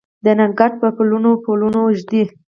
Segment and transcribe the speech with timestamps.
[0.25, 2.23] د نګهت پر پلونو پلونه ږدي